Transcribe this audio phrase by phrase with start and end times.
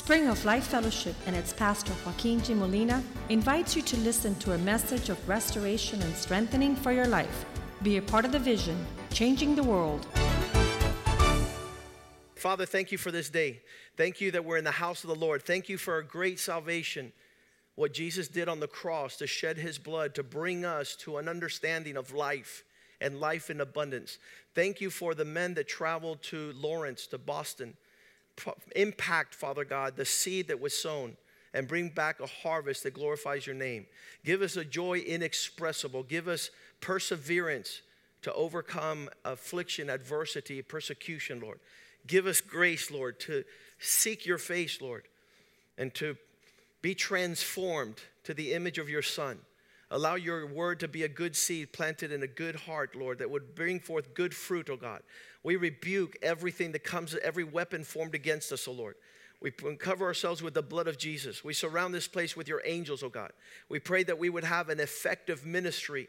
[0.00, 2.54] Spring of Life Fellowship and its pastor Joaquin G.
[2.54, 7.44] Molina invites you to listen to a message of restoration and strengthening for your life.
[7.82, 10.06] Be a part of the vision, changing the world.
[12.34, 13.60] Father, thank you for this day.
[13.98, 15.42] Thank you that we're in the house of the Lord.
[15.42, 17.12] Thank you for our great salvation.
[17.74, 21.28] What Jesus did on the cross to shed his blood to bring us to an
[21.28, 22.64] understanding of life
[23.02, 24.16] and life in abundance.
[24.54, 27.76] Thank you for the men that traveled to Lawrence, to Boston
[28.76, 31.16] impact, Father God, the seed that was sown
[31.52, 33.86] and bring back a harvest that glorifies your name.
[34.24, 36.04] Give us a joy inexpressible.
[36.04, 37.82] Give us perseverance
[38.22, 41.58] to overcome affliction, adversity, persecution, Lord.
[42.06, 43.44] Give us grace, Lord, to
[43.78, 45.04] seek your face, Lord,
[45.76, 46.16] and to
[46.82, 49.38] be transformed to the image of your Son.
[49.90, 53.30] Allow your word to be a good seed planted in a good heart, Lord, that
[53.30, 55.02] would bring forth good fruit, oh God.
[55.42, 58.94] We rebuke everything that comes, every weapon formed against us, oh Lord.
[59.42, 61.42] We cover ourselves with the blood of Jesus.
[61.42, 63.32] We surround this place with your angels, oh God.
[63.68, 66.08] We pray that we would have an effective ministry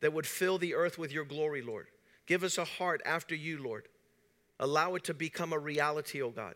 [0.00, 1.88] that would fill the earth with your glory, Lord.
[2.26, 3.88] Give us a heart after you, Lord.
[4.60, 6.54] Allow it to become a reality, oh God.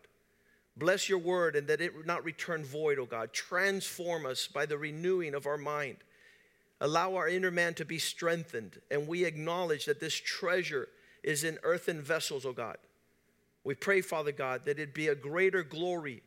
[0.77, 3.33] Bless your word and that it would not return void, oh God.
[3.33, 5.97] Transform us by the renewing of our mind.
[6.81, 10.89] Allow our inner man to be strengthened, and we acknowledge that this treasure
[11.23, 12.77] is in earthen vessels, O God.
[13.63, 16.21] We pray, Father God, that it be a greater glory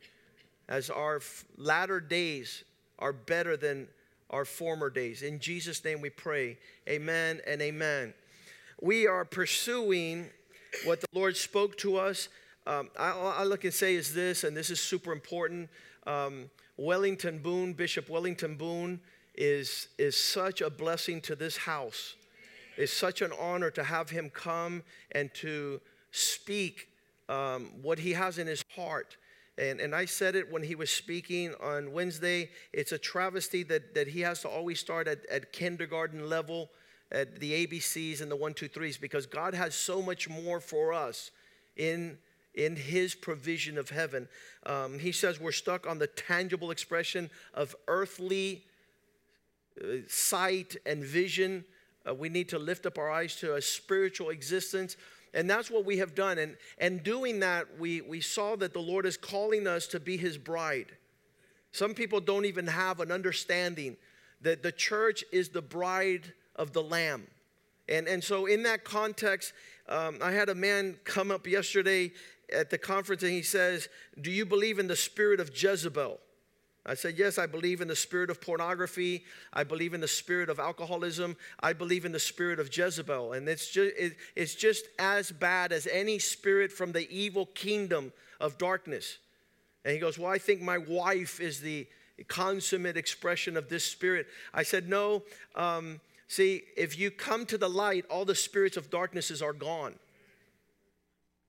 [0.69, 1.21] as our
[1.57, 2.65] latter days
[2.99, 3.89] are better than
[4.31, 5.23] our former days.
[5.23, 6.59] In Jesus' name we pray.
[6.89, 8.13] Amen and amen.
[8.81, 10.31] We are pursuing
[10.85, 12.29] what the Lord spoke to us.
[12.67, 15.71] Um, I, all I look and say is this, and this is super important.
[16.07, 19.01] Um, Wellington Boone, Bishop Wellington Boone,
[19.39, 22.17] is, is such a blessing to this house.
[22.77, 26.89] It's such an honor to have him come and to speak
[27.29, 29.17] um, what he has in his heart.
[29.57, 32.51] And, and I said it when he was speaking on Wednesday.
[32.73, 36.71] It's a travesty that, that he has to always start at, at kindergarten level,
[37.13, 40.93] at the ABCs and the one, two, threes, because God has so much more for
[40.93, 41.31] us
[41.77, 42.19] in,
[42.55, 44.29] in his provision of heaven.
[44.67, 48.65] Um, he says we're stuck on the tangible expression of earthly
[50.07, 51.65] sight and vision.
[52.09, 54.97] Uh, we need to lift up our eyes to a spiritual existence.
[55.35, 56.39] And that's what we have done.
[56.39, 60.17] And, and doing that, we, we saw that the Lord is calling us to be
[60.17, 60.97] his bride.
[61.73, 63.97] Some people don't even have an understanding
[64.41, 67.27] that the church is the bride of the Lamb.
[67.89, 69.53] And, and so, in that context,
[69.89, 72.13] um, I had a man come up yesterday
[72.53, 73.89] at the conference and he says,
[74.21, 76.19] Do you believe in the spirit of Jezebel?
[76.87, 79.25] I said, Yes, I believe in the spirit of pornography.
[79.53, 81.37] I believe in the spirit of alcoholism.
[81.61, 83.35] I believe in the spirit of Jezebel.
[83.35, 88.13] And it's just, it, it's just as bad as any spirit from the evil kingdom
[88.41, 89.19] of darkness.
[89.85, 91.87] And he goes, Well, I think my wife is the
[92.27, 94.27] consummate expression of this spirit.
[94.53, 95.23] I said, No.
[95.55, 99.95] Um, see, if you come to the light, all the spirits of darknesses are gone.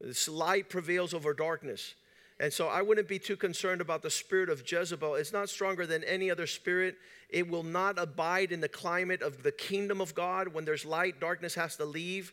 [0.02, 1.94] This light prevails over darkness.
[2.40, 5.16] And so I wouldn't be too concerned about the spirit of Jezebel.
[5.16, 6.96] It's not stronger than any other spirit.
[7.30, 10.48] It will not abide in the climate of the kingdom of God.
[10.48, 12.32] When there's light, darkness has to leave.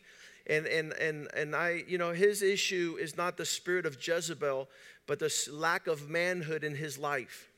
[0.49, 4.69] And, and, and, and I, you know, his issue is not the spirit of Jezebel,
[5.07, 7.49] but the lack of manhood in his life.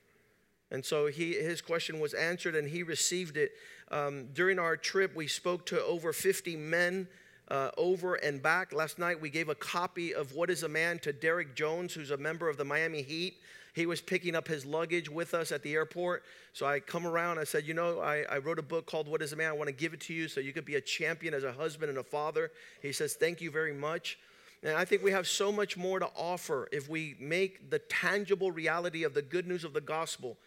[0.72, 3.52] And so he, his question was answered and he received it.
[3.92, 7.08] Um, during our trip, we spoke to over 50 men
[7.50, 8.74] uh, over and back.
[8.74, 12.12] Last night we gave a copy of What is a Man to Derrick Jones, who's
[12.12, 13.38] a member of the Miami Heat.
[13.74, 16.24] He was picking up his luggage with us at the airport.
[16.54, 19.22] So I come around, I said, You know, I, I wrote a book called What
[19.22, 19.50] is a Man?
[19.50, 21.52] I want to give it to you so you could be a champion as a
[21.52, 22.52] husband and a father.
[22.82, 24.18] He says, Thank you very much.
[24.62, 28.52] And I think we have so much more to offer if we make the tangible
[28.52, 30.38] reality of the good news of the gospel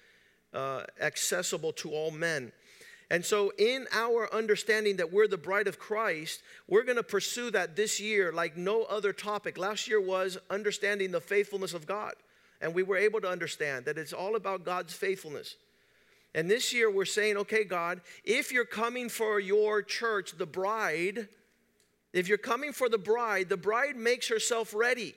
[0.53, 2.53] uh, accessible to all men.
[3.13, 7.51] And so, in our understanding that we're the bride of Christ, we're going to pursue
[7.51, 9.59] that this year like no other topic.
[9.59, 12.15] Last year was understanding the faithfulness of God.
[12.63, 15.57] And we were able to understand that it's all about God's faithfulness.
[16.35, 21.29] And this year, we're saying, okay, God, if you're coming for your church, the bride,
[22.15, 25.15] if you're coming for the bride, the bride makes herself ready.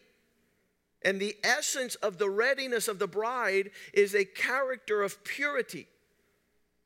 [1.01, 5.87] And the essence of the readiness of the bride is a character of purity.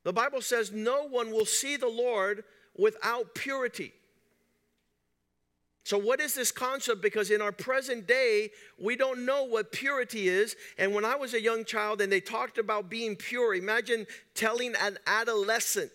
[0.10, 2.44] The Bible says no one will see the Lord
[2.76, 3.94] without purity.
[5.84, 7.04] So, what is this concept?
[7.04, 10.56] Because in our present day, we don't know what purity is.
[10.80, 14.74] And when I was a young child and they talked about being pure, imagine telling
[14.82, 15.92] an adolescent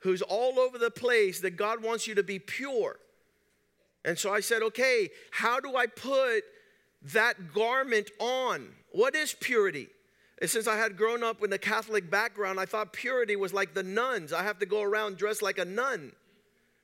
[0.00, 2.98] who's all over the place that God wants you to be pure.
[4.04, 6.42] And so I said, okay, how do I put
[7.12, 8.68] that garment on.
[8.90, 9.86] What is purity?
[10.40, 13.74] And since I had grown up in a Catholic background, I thought purity was like
[13.74, 14.32] the nuns.
[14.32, 16.12] I have to go around dressed like a nun.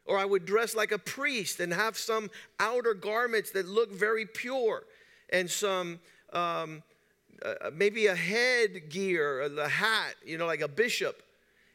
[0.06, 4.26] Or I would dress like a priest and have some outer garments that look very
[4.26, 4.82] pure
[5.30, 6.00] and some
[6.32, 6.82] um,
[7.42, 11.22] uh, maybe a headgear, a hat, you know, like a bishop.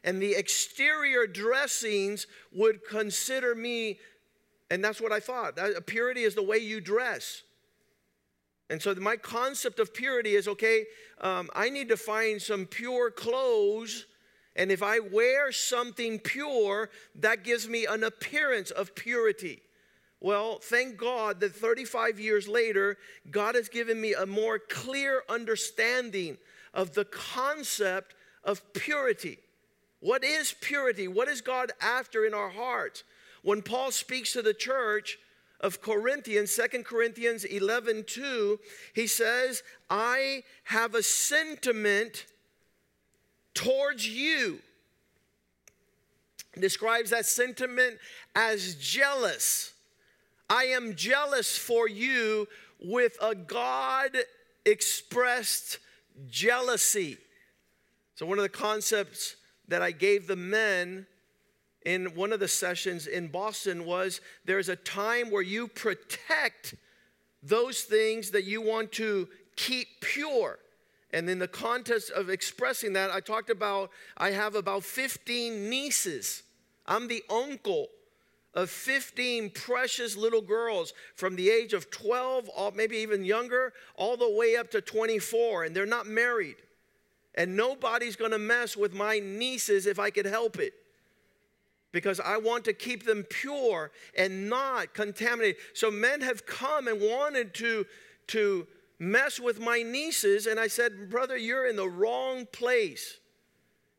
[0.04, 3.98] And the exterior dressings would consider me,
[4.70, 5.58] and that's what I thought.
[5.86, 7.42] Purity is the way you dress.
[8.70, 10.86] And so my concept of purity is okay,
[11.20, 14.06] um, I need to find some pure clothes.
[14.54, 19.62] And if I wear something pure, that gives me an appearance of purity.
[20.20, 22.96] Well, thank God that 35 years later,
[23.28, 26.38] God has given me a more clear understanding
[26.72, 28.14] of the concept
[28.44, 29.38] of purity.
[29.98, 31.08] What is purity?
[31.08, 33.02] What is God after in our hearts?
[33.42, 35.18] When Paul speaks to the church,
[35.60, 38.58] of Corinthians, Second Corinthians 11 2,
[38.94, 42.26] he says, I have a sentiment
[43.54, 44.60] towards you.
[46.58, 47.98] Describes that sentiment
[48.34, 49.72] as jealous.
[50.48, 52.48] I am jealous for you
[52.82, 54.16] with a God
[54.64, 55.78] expressed
[56.28, 57.18] jealousy.
[58.16, 59.36] So, one of the concepts
[59.68, 61.06] that I gave the men
[61.84, 66.74] in one of the sessions in Boston was there's a time where you protect
[67.42, 70.58] those things that you want to keep pure.
[71.12, 76.42] And in the context of expressing that, I talked about I have about 15 nieces.
[76.86, 77.88] I'm the uncle
[78.52, 84.30] of 15 precious little girls from the age of 12, maybe even younger, all the
[84.30, 86.56] way up to 24, and they're not married.
[87.36, 90.74] And nobody's gonna mess with my nieces if I could help it
[91.92, 95.56] because I want to keep them pure and not contaminated.
[95.74, 97.86] So men have come and wanted to,
[98.28, 98.66] to
[98.98, 103.18] mess with my nieces, and I said, Brother, you're in the wrong place.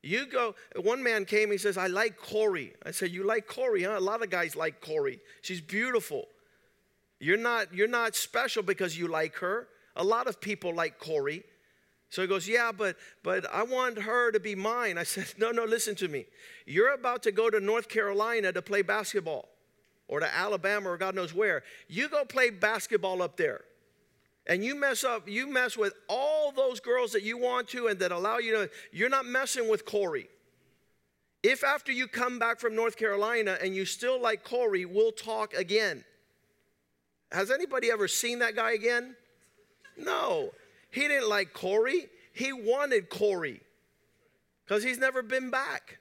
[0.04, 2.74] You go, one man came, he says, I like Corey.
[2.86, 3.98] I said, You like Corey, huh?
[3.98, 5.20] A lot of guys like Corey.
[5.42, 6.26] She's beautiful.
[7.20, 9.68] You're not, you're not special because you like her.
[9.96, 11.44] A lot of people like Corey.
[12.12, 15.00] So he goes, Yeah, but but I want her to be mine.
[15.00, 16.26] I said, No, no, listen to me.
[16.68, 19.50] You're about to go to North Carolina to play basketball
[20.08, 21.64] or to Alabama or God knows where.
[21.88, 23.62] You go play basketball up there.
[24.46, 28.00] And you mess up, you mess with all those girls that you want to and
[28.00, 30.28] that allow you to, you're not messing with Corey.
[31.44, 35.54] If after you come back from North Carolina and you still like Corey, we'll talk
[35.54, 36.04] again.
[37.32, 39.16] Has anybody ever seen that guy again?
[39.96, 40.52] No.
[40.92, 43.62] He didn't like Corey, he wanted Corey
[44.66, 45.98] because he's never been back.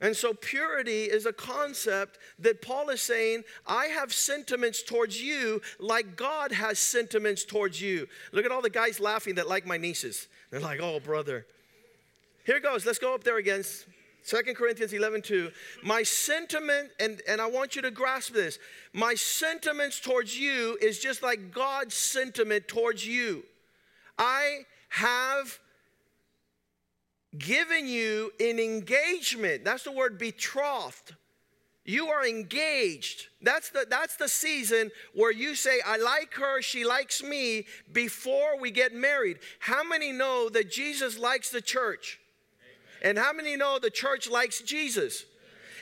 [0.00, 5.62] And so, purity is a concept that Paul is saying, I have sentiments towards you
[5.78, 8.08] like God has sentiments towards you.
[8.32, 10.26] Look at all the guys laughing that like my nieces.
[10.50, 11.46] They're like, oh, brother.
[12.44, 12.84] Here goes.
[12.84, 13.62] Let's go up there again.
[14.24, 15.52] Second Corinthians 11, 2.
[15.84, 18.58] My sentiment, and, and I want you to grasp this,
[18.92, 23.44] my sentiments towards you is just like God's sentiment towards you.
[24.18, 24.60] I
[24.90, 25.58] have
[27.36, 29.64] given you an engagement.
[29.64, 31.14] That's the word betrothed.
[31.84, 33.28] You are engaged.
[33.40, 38.60] That's the, that's the season where you say, I like her, she likes me, before
[38.60, 39.38] we get married.
[39.58, 42.20] How many know that Jesus likes the church?
[43.02, 43.10] Amen.
[43.10, 45.24] And how many know the church likes Jesus?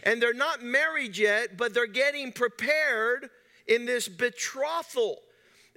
[0.03, 3.29] And they're not married yet, but they're getting prepared
[3.67, 5.19] in this betrothal.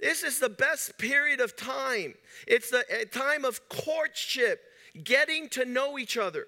[0.04, 2.12] This is the best period of time.
[2.46, 4.60] It's the time of courtship,
[5.02, 6.46] getting to know each other.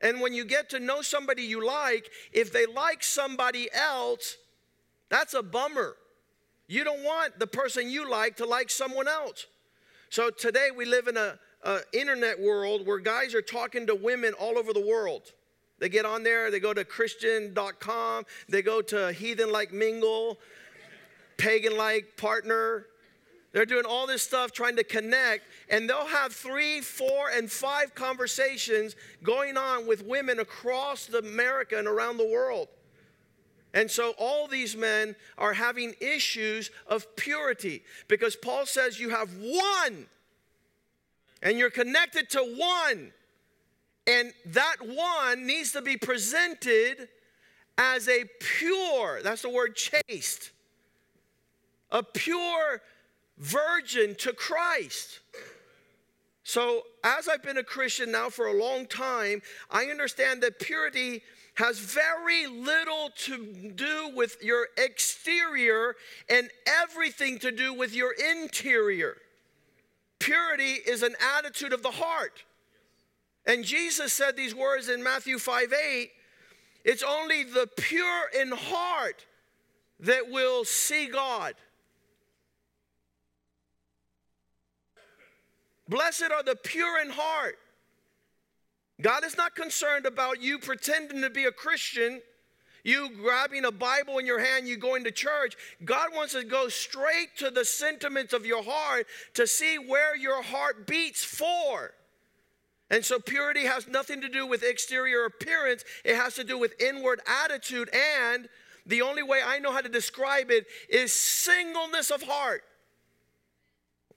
[0.00, 4.36] And when you get to know somebody you like, if they like somebody else,
[5.10, 5.94] that's a bummer.
[6.66, 9.46] You don't want the person you like to like someone else.
[10.08, 14.32] So today we live in a, a internet world where guys are talking to women
[14.32, 15.34] all over the world.
[15.78, 20.36] They get on there, they go to Christian.com, they go to Heathen Like Mingle,
[21.40, 22.86] pagan like partner.
[23.52, 27.94] They're doing all this stuff trying to connect, and they'll have three, four, and five
[27.94, 28.94] conversations
[29.24, 32.68] going on with women across America and around the world.
[33.72, 39.30] And so all these men are having issues of purity because Paul says you have
[39.40, 40.06] one,
[41.42, 43.12] and you're connected to one,
[44.06, 47.08] and that one needs to be presented
[47.78, 50.50] as a pure, that's the word chaste
[51.90, 52.82] a pure
[53.38, 55.20] virgin to Christ.
[56.42, 61.22] So, as I've been a Christian now for a long time, I understand that purity
[61.54, 65.94] has very little to do with your exterior
[66.28, 69.16] and everything to do with your interior.
[70.18, 72.44] Purity is an attitude of the heart.
[73.46, 76.10] And Jesus said these words in Matthew 5 8
[76.84, 79.26] it's only the pure in heart
[80.00, 81.54] that will see God.
[85.90, 87.58] Blessed are the pure in heart.
[89.00, 92.20] God is not concerned about you pretending to be a Christian,
[92.84, 95.56] you grabbing a Bible in your hand, you going to church.
[95.84, 100.42] God wants to go straight to the sentiments of your heart to see where your
[100.42, 101.92] heart beats for.
[102.88, 106.80] And so purity has nothing to do with exterior appearance, it has to do with
[106.80, 107.90] inward attitude.
[107.92, 108.48] And
[108.86, 112.62] the only way I know how to describe it is singleness of heart.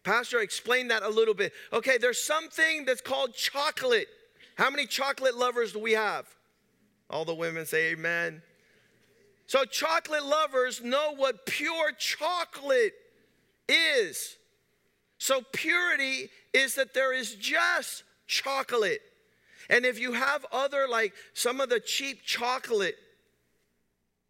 [0.04, 1.54] Pastor explain that a little bit.
[1.72, 4.08] Okay, there's something that's called chocolate.
[4.56, 6.28] How many chocolate lovers do we have?
[7.10, 8.42] All the women say amen.
[9.48, 12.94] So, chocolate lovers know what pure chocolate
[13.68, 14.38] is.
[15.18, 19.02] So, purity is that there is just chocolate.
[19.70, 22.96] And if you have other, like some of the cheap chocolate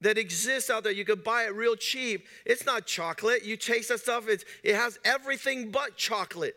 [0.04, 2.28] that exists out there, you could buy it real cheap.
[2.46, 3.44] It's not chocolate.
[3.44, 6.56] You taste that stuff, it's, it has everything but chocolate.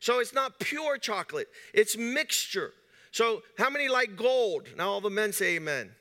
[0.00, 2.72] So it's not pure chocolate, it's mixture.
[3.12, 4.66] So, how many like gold?
[4.76, 5.92] Now, all the men say amen.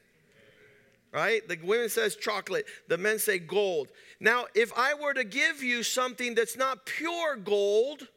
[1.14, 1.48] Right?
[1.48, 3.90] The women says chocolate, the men say gold.
[4.20, 8.08] Now, if I were to give you something that's not pure gold,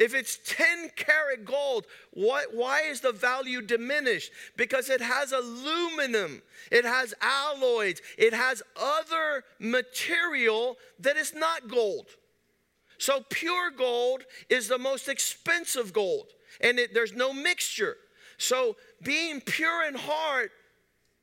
[0.00, 4.32] if it's 10 karat gold, what, why is the value diminished?
[4.56, 6.40] Because it has aluminum,
[6.72, 12.06] it has alloys, it has other material that is not gold.
[12.96, 16.28] So, pure gold is the most expensive gold,
[16.62, 17.96] and it, there's no mixture.
[18.38, 20.50] So, being pure in heart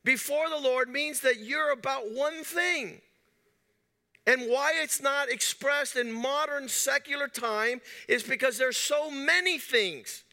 [0.04, 3.02] before the Lord means that you're about one thing
[4.28, 7.80] and why it's not expressed in modern secular time
[8.10, 10.26] is because there's so many things.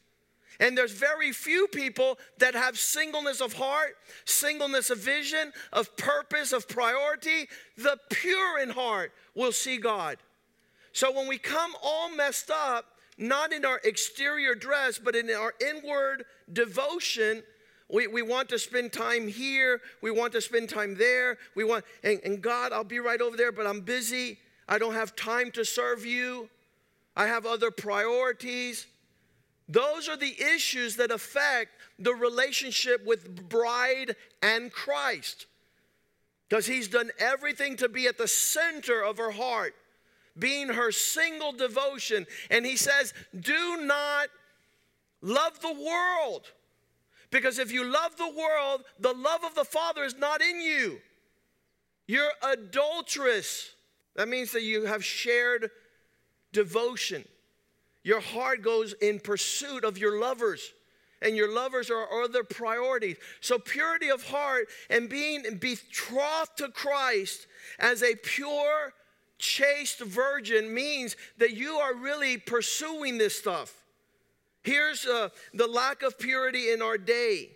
[0.60, 6.52] And there's very few people that have singleness of heart, singleness of vision, of purpose,
[6.52, 7.48] of priority.
[7.76, 10.18] The pure in heart will see God.
[10.92, 12.86] So when we come all messed up,
[13.16, 17.42] not in our exterior dress, but in our inward devotion,
[17.90, 19.80] we, we want to spend time here.
[20.00, 21.38] We want to spend time there.
[21.54, 24.38] We want, and, and God, I'll be right over there, but I'm busy.
[24.68, 26.48] I don't have time to serve you.
[27.14, 28.86] I have other priorities.
[29.68, 35.46] Those are the issues that affect the relationship with bride and Christ.
[36.48, 39.74] Because he's done everything to be at the center of her heart,
[40.38, 42.26] being her single devotion.
[42.50, 44.28] And he says, Do not
[45.20, 46.50] love the world
[47.34, 51.00] because if you love the world, the love of the Father is not in you.
[52.06, 53.72] You're adulterous.
[54.14, 55.72] That means that you have shared
[56.52, 57.24] devotion.
[58.04, 60.74] Your heart goes in pursuit of your lovers,
[61.20, 63.16] and your lovers are other priorities.
[63.40, 67.48] So, purity of heart and being betrothed to Christ
[67.80, 68.92] as a pure,
[69.38, 73.83] chaste virgin means that you are really pursuing this stuff.
[74.64, 77.50] Here's uh, the lack of purity in our day.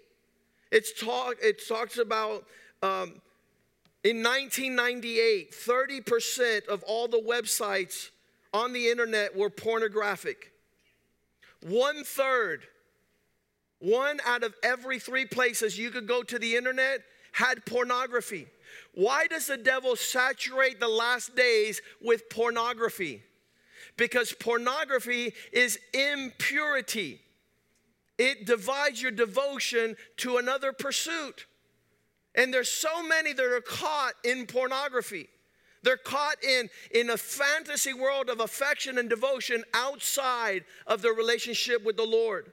[0.71, 2.45] It's talk, it talks about
[2.83, 3.21] um,
[4.05, 8.11] in 1998, 30% of all the websites
[8.53, 10.53] on the internet were pornographic.
[11.63, 12.63] One third,
[13.81, 17.01] one out of every three places you could go to the internet
[17.33, 18.47] had pornography.
[18.95, 23.23] Why does the devil saturate the last days with pornography?
[23.99, 27.21] Because pornography is impurity.
[28.17, 31.45] It divides your devotion to another pursuit.
[32.35, 35.29] And there's so many that are caught in pornography.
[35.83, 41.85] They're caught in, in a fantasy world of affection and devotion outside of their relationship
[41.85, 42.53] with the Lord.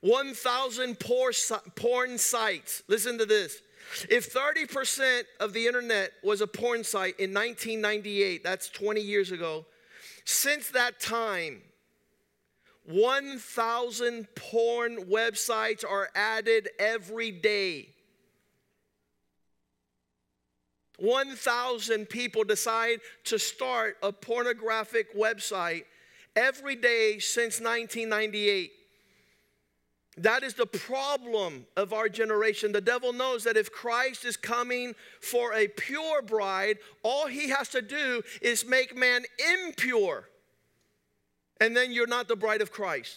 [0.00, 2.82] 1,000 porn sites.
[2.88, 3.60] Listen to this.
[4.08, 9.66] If 30% of the internet was a porn site in 1998, that's 20 years ago,
[10.24, 11.62] since that time,
[12.84, 17.88] 1,000 porn websites are added every day.
[20.98, 25.84] 1,000 people decide to start a pornographic website
[26.36, 28.72] every day since 1998.
[30.18, 32.72] That is the problem of our generation.
[32.72, 37.68] The devil knows that if Christ is coming for a pure bride, all he has
[37.70, 39.22] to do is make man
[39.64, 40.28] impure.
[41.60, 43.16] And then you're not the bride of Christ.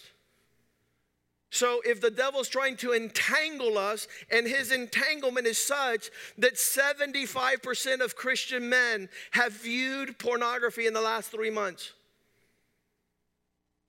[1.50, 8.00] So, if the devil's trying to entangle us, and his entanglement is such that 75%
[8.00, 11.92] of Christian men have viewed pornography in the last three months.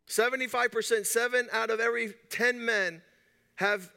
[0.08, 3.02] 75%, seven out of every 10 men
[3.56, 3.92] have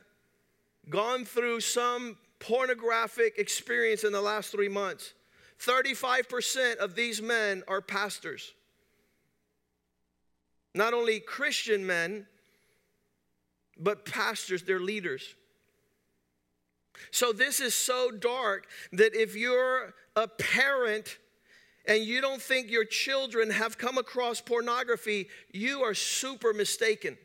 [0.89, 5.13] gone through some pornographic experience in the last three months.
[5.61, 8.55] 35% of these men are pastors.
[10.75, 12.27] Not only Christian men,
[13.79, 15.35] but pastors, they're leaders.
[17.11, 21.19] So, this is so dark that if you're a parent
[21.87, 27.17] and you don't think your children have come across pornography, you are super mistaken.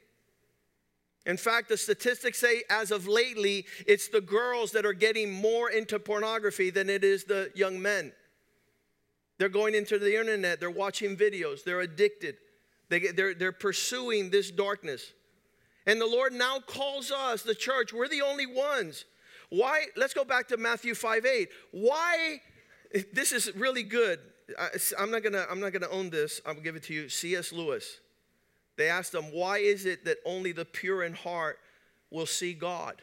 [1.25, 5.69] In fact, the statistics say as of lately, it's the girls that are getting more
[5.71, 8.11] into pornography than it is the young men.
[9.37, 12.37] They're going into the internet, they're watching videos, they're addicted,
[12.89, 15.11] they, they're, they're pursuing this darkness.
[15.85, 19.05] And the Lord now calls us, the church, we're the only ones.
[19.49, 19.85] Why?
[19.95, 21.49] Let's go back to Matthew 5 8.
[21.71, 22.41] Why?
[23.13, 24.19] This is really good.
[24.59, 24.69] I,
[25.01, 26.41] am not gonna, I'm not gonna own this.
[26.45, 27.09] I'll give it to you.
[27.09, 27.51] C.S.
[27.51, 27.99] Lewis.
[28.77, 31.59] They asked him, why is it that only the pure in heart
[32.11, 33.01] will see God?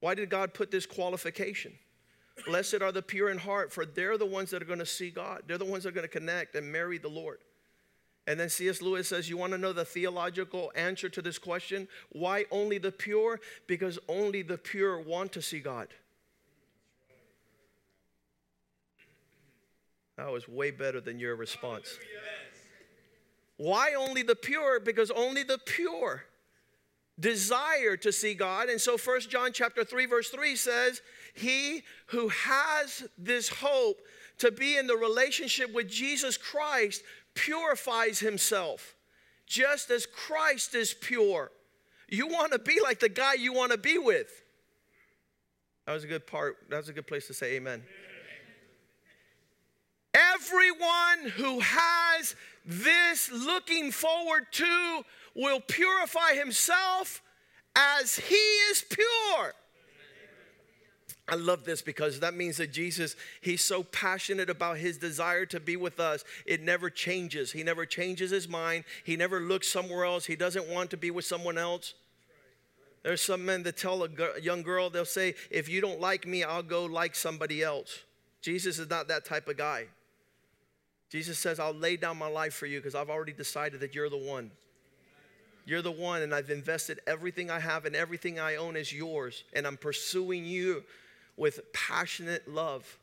[0.00, 1.72] Why did God put this qualification?
[2.46, 5.10] Blessed are the pure in heart, for they're the ones that are going to see
[5.10, 5.42] God.
[5.46, 7.38] They're the ones that are going to connect and marry the Lord.
[8.26, 8.82] And then C.S.
[8.82, 11.86] Lewis says, You want to know the theological answer to this question?
[12.10, 13.40] Why only the pure?
[13.66, 15.88] Because only the pure want to see God.
[20.16, 21.98] That was way better than your response.
[23.56, 24.80] Why only the pure?
[24.80, 26.24] Because only the pure
[27.18, 28.68] desire to see God.
[28.68, 31.02] And so First John chapter 3 verse 3 says,
[31.34, 34.04] "He who has this hope
[34.38, 37.04] to be in the relationship with Jesus Christ
[37.34, 38.96] purifies himself,
[39.46, 41.52] just as Christ is pure."
[42.08, 44.42] You want to be like the guy you want to be with.
[45.86, 46.58] That was a good part.
[46.68, 47.86] That was a good place to say amen.
[50.14, 55.02] Everyone who has this looking forward to
[55.34, 57.20] will purify himself
[57.74, 59.54] as he is pure.
[61.26, 65.58] I love this because that means that Jesus, he's so passionate about his desire to
[65.58, 66.22] be with us.
[66.44, 67.50] It never changes.
[67.50, 68.84] He never changes his mind.
[69.04, 70.26] He never looks somewhere else.
[70.26, 71.94] He doesn't want to be with someone else.
[73.02, 74.08] There's some men that tell a
[74.40, 78.00] young girl, they'll say, If you don't like me, I'll go like somebody else.
[78.42, 79.86] Jesus is not that type of guy.
[81.14, 84.10] Jesus says, I'll lay down my life for you because I've already decided that you're
[84.10, 84.50] the one.
[85.64, 89.44] You're the one, and I've invested everything I have and everything I own is yours,
[89.52, 90.82] and I'm pursuing you
[91.36, 92.98] with passionate love.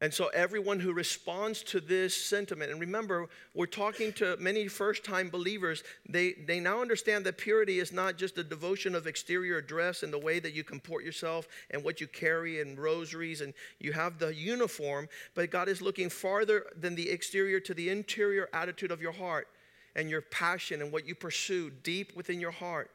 [0.00, 5.04] And so, everyone who responds to this sentiment, and remember, we're talking to many first
[5.04, 9.60] time believers, they, they now understand that purity is not just a devotion of exterior
[9.60, 13.54] dress and the way that you comport yourself and what you carry and rosaries and
[13.80, 18.48] you have the uniform, but God is looking farther than the exterior to the interior
[18.52, 19.48] attitude of your heart
[19.96, 22.88] and your passion and what you pursue deep within your heart.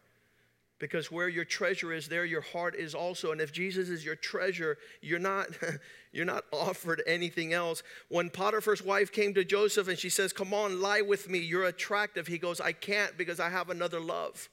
[0.80, 3.32] Because where your treasure is, there your heart is also.
[3.32, 5.48] And if Jesus is your treasure, you're not,
[6.12, 7.84] you're not offered anything else.
[8.10, 11.66] When Potiphar's wife came to Joseph and she says, Come on, lie with me, you're
[11.66, 12.28] attractive.
[12.28, 14.50] He goes, I can't because I have another love.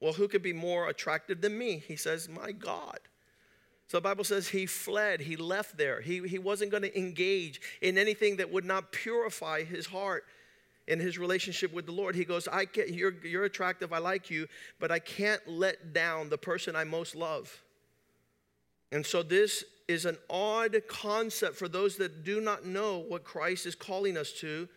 [0.00, 1.82] Well, who could be more attractive than me?
[1.86, 3.00] He says, My God.
[3.88, 6.00] So the Bible says he fled, he left there.
[6.00, 10.24] He, he wasn't going to engage in anything that would not purify his heart
[10.88, 12.14] in his relationship with the Lord.
[12.14, 14.46] He goes, I get you're you're attractive, I like you,
[14.78, 17.62] but I can't let down the person I most love.
[18.92, 23.66] And so this is an odd concept for those that do not know what Christ
[23.66, 24.68] is calling us to.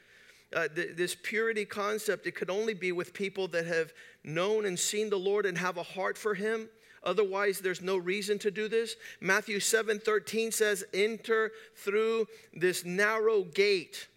[0.56, 3.94] Uh, th- this purity concept, it could only be with people that have
[4.24, 6.70] known and seen the Lord and have a heart for Him.
[7.04, 8.96] Otherwise, there's no reason to do this.
[9.22, 14.08] Matthew 7 13 says, Enter through this narrow gate.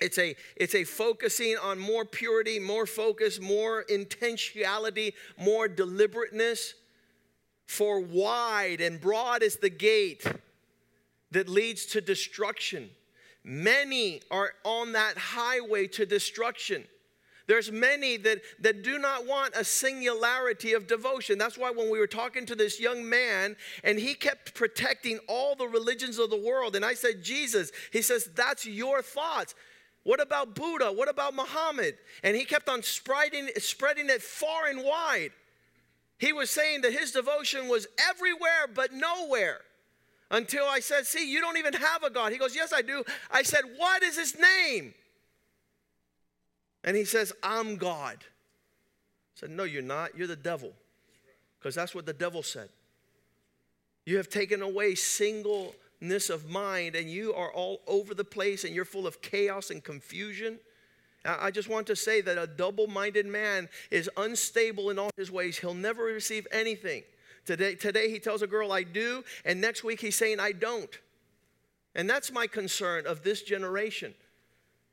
[0.00, 6.74] It's a, it's a focusing on more purity, more focus, more intentionality, more deliberateness.
[7.66, 10.24] For wide and broad is the gate
[11.30, 12.90] that leads to destruction.
[13.42, 16.84] Many are on that highway to destruction.
[17.46, 21.36] There's many that, that do not want a singularity of devotion.
[21.36, 25.54] That's why when we were talking to this young man and he kept protecting all
[25.54, 29.54] the religions of the world, and I said, Jesus, he says, that's your thoughts.
[30.04, 30.92] What about Buddha?
[30.92, 31.96] What about Muhammad?
[32.22, 35.30] And he kept on spreading, spreading it far and wide.
[36.18, 39.60] He was saying that his devotion was everywhere but nowhere.
[40.30, 42.32] Until I said, See, you don't even have a God.
[42.32, 43.02] He goes, Yes, I do.
[43.30, 44.94] I said, What is his name?
[46.82, 48.18] And he says, I'm God.
[48.20, 50.16] I said, No, you're not.
[50.16, 50.72] You're the devil.
[51.58, 52.68] Because that's what the devil said.
[54.04, 54.94] You have taken away
[56.00, 59.70] singleness of mind and you are all over the place and you're full of chaos
[59.70, 60.58] and confusion.
[61.24, 65.30] I just want to say that a double minded man is unstable in all his
[65.30, 65.58] ways.
[65.58, 67.02] He'll never receive anything.
[67.46, 70.98] Today, today he tells a girl, I do, and next week he's saying, I don't.
[71.94, 74.14] And that's my concern of this generation.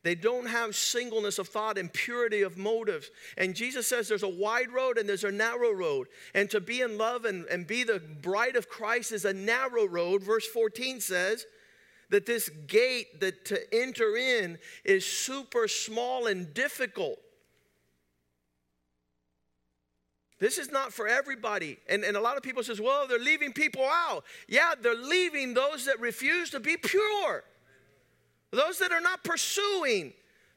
[0.03, 3.11] They don't have singleness of thought and purity of motives.
[3.37, 6.07] And Jesus says there's a wide road and there's a narrow road.
[6.33, 9.85] And to be in love and, and be the bride of Christ is a narrow
[9.85, 10.23] road.
[10.23, 11.45] Verse 14 says
[12.09, 17.19] that this gate that to enter in is super small and difficult.
[20.39, 21.77] This is not for everybody.
[21.87, 24.23] And, and a lot of people says, well, they're leaving people out.
[24.47, 27.43] Yeah, they're leaving those that refuse to be pure.
[28.51, 30.13] Those that are not pursuing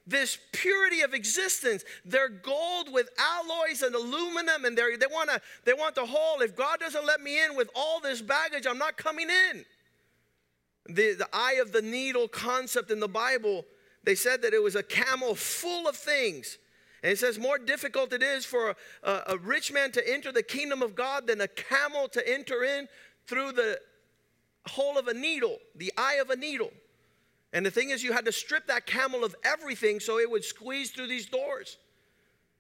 [0.06, 5.72] this purity of existence, they're gold with alloys and aluminum, and they want to they
[5.72, 6.40] want the whole.
[6.40, 9.64] If God doesn't let me in with all this baggage, I'm not coming in.
[10.86, 13.64] The, the eye of the needle concept in the Bible,
[14.02, 16.58] they said that it was a camel full of things.
[17.02, 20.42] And it says, more difficult it is for a, a rich man to enter the
[20.42, 22.88] kingdom of God than a camel to enter in
[23.26, 23.78] through the
[24.66, 26.70] hole of a needle, the eye of a needle.
[27.54, 30.44] And the thing is, you had to strip that camel of everything so it would
[30.44, 31.78] squeeze through these doors.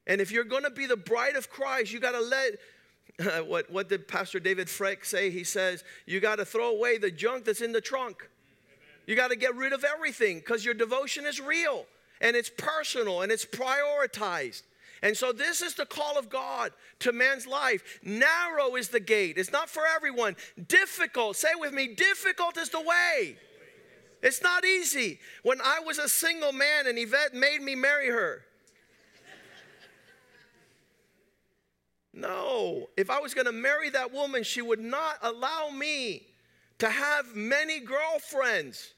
[0.06, 2.52] And if you're going to be the bride of Christ, you got to let.
[3.46, 5.30] What, what did Pastor David Freck say?
[5.30, 8.16] He says, You got to throw away the junk that's in the trunk.
[8.18, 8.80] Amen.
[9.06, 11.86] You got to get rid of everything because your devotion is real
[12.20, 14.62] and it's personal and it's prioritized.
[15.00, 18.00] And so, this is the call of God to man's life.
[18.02, 20.34] Narrow is the gate, it's not for everyone.
[20.66, 23.36] Difficult, say with me, difficult is the way.
[24.24, 25.20] It's not easy.
[25.42, 28.42] When I was a single man and Yvette made me marry her,
[32.14, 36.22] no, if I was going to marry that woman, she would not allow me
[36.78, 38.94] to have many girlfriends.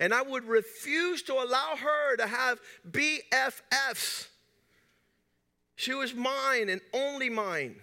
[0.00, 2.58] And I would refuse to allow her to have
[2.90, 4.26] BFFs.
[5.76, 7.76] She was mine and only mine.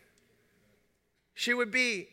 [1.35, 2.09] She would be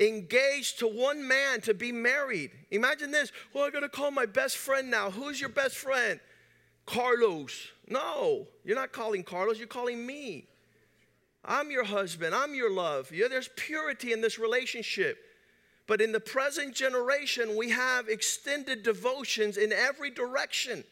[0.00, 2.50] engaged to one man to be married.
[2.70, 3.30] Imagine this.
[3.52, 5.10] Well, I gotta call my best friend now.
[5.10, 6.18] Who's your best friend?
[6.86, 7.68] Carlos.
[7.86, 10.46] No, you're not calling Carlos, you're calling me.
[11.44, 13.12] I'm your husband, I'm your love.
[13.12, 15.18] Yeah, there's purity in this relationship.
[15.86, 20.84] But in the present generation, we have extended devotions in every direction.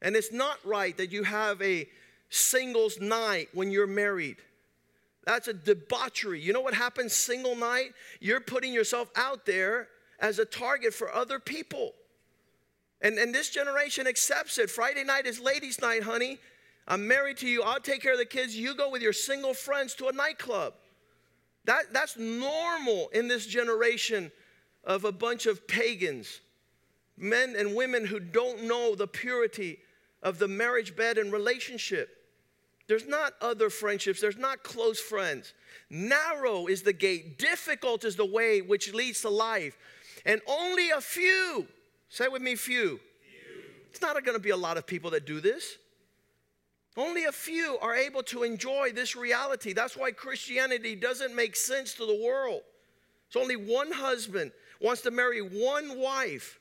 [0.00, 1.88] And it's not right that you have a
[2.28, 4.38] singles night when you're married.
[5.24, 6.40] That's a debauchery.
[6.40, 7.92] You know what happens single night?
[8.20, 11.92] You're putting yourself out there as a target for other people.
[13.00, 14.70] And, and this generation accepts it.
[14.70, 16.38] Friday night is ladies' night, honey.
[16.86, 17.62] I'm married to you.
[17.62, 18.56] I'll take care of the kids.
[18.56, 20.74] You go with your single friends to a nightclub.
[21.64, 24.32] That, that's normal in this generation
[24.84, 26.40] of a bunch of pagans,
[27.16, 29.78] men and women who don't know the purity
[30.22, 32.21] of the marriage bed and relationship.
[32.92, 35.54] There's not other friendships, there's not close friends.
[35.88, 39.78] Narrow is the gate, difficult is the way which leads to life.
[40.26, 41.66] And only a few,
[42.10, 43.00] say with me, few.
[43.22, 43.62] few.
[43.88, 45.78] It's not going to be a lot of people that do this.
[46.94, 49.72] Only a few are able to enjoy this reality.
[49.72, 52.60] That's why Christianity doesn't make sense to the world.
[53.28, 54.52] It's only one husband
[54.82, 56.60] wants to marry one wife.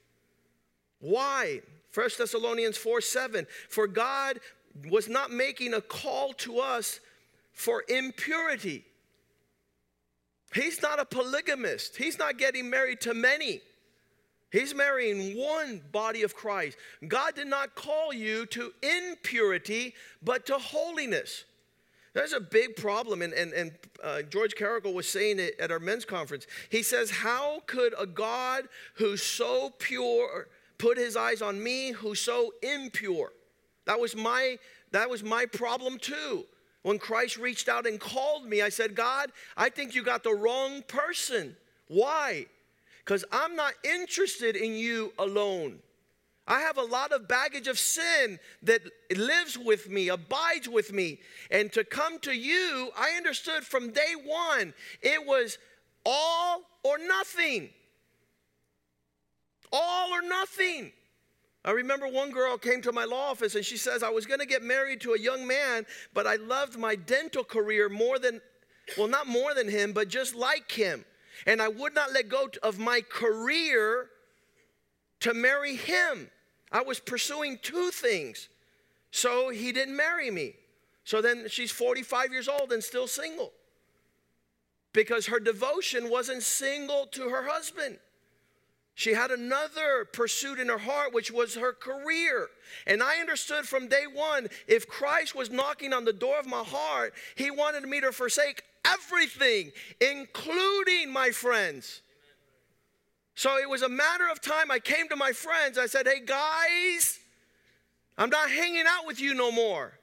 [1.02, 1.60] Why?
[1.94, 3.48] 1 Thessalonians 4 7.
[3.67, 4.39] For God
[4.89, 6.99] was not making a call to us
[7.53, 8.86] for impurity.
[10.53, 11.97] He's not a polygamist.
[11.97, 13.62] He's not getting married to many.
[14.51, 16.77] He's marrying one body of Christ.
[17.07, 21.45] God did not call you to impurity, but to holiness.
[22.13, 23.71] There's a big problem, and, and, and
[24.03, 26.45] uh, George Carrickle was saying it at our men's conference.
[26.69, 32.19] He says, How could a God who's so pure put his eyes on me who's
[32.19, 33.31] so impure?
[33.91, 34.58] That was my
[34.91, 36.45] that was my problem too.
[36.82, 40.34] When Christ reached out and called me, I said, God, I think you got the
[40.34, 41.58] wrong person.
[41.89, 42.45] Why?
[42.99, 45.80] Because I'm not interested in you alone.
[46.47, 48.80] I have a lot of baggage of sin that
[49.13, 51.19] lives with me, abides with me.
[51.51, 55.58] And to come to you, I understood from day one it was
[56.06, 57.71] all or nothing.
[59.73, 60.93] All or nothing.
[61.63, 64.39] I remember one girl came to my law office and she says, I was going
[64.39, 68.41] to get married to a young man, but I loved my dental career more than,
[68.97, 71.06] well, not more than him, but just like him.
[71.45, 74.08] And I would not let go of my career
[75.19, 76.32] to marry him.
[76.71, 78.50] I was pursuing two things
[79.12, 80.56] So he didn't marry me.
[81.04, 83.52] So then she's 45 years old and still single
[84.93, 88.00] because her devotion wasn't single to her husband.
[89.01, 92.49] She had another pursuit in her heart, which was her career.
[92.85, 96.63] And I understood from day one if Christ was knocking on the door of my
[96.63, 102.03] heart, he wanted me to forsake everything, including my friends.
[103.33, 104.69] So it was a matter of time.
[104.69, 105.79] I came to my friends.
[105.79, 107.17] I said, Hey, guys,
[108.19, 109.93] I'm not hanging out with you no more.